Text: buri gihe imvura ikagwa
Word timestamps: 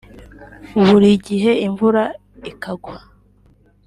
buri 0.85 1.09
gihe 1.27 1.51
imvura 1.67 2.03
ikagwa 2.51 2.95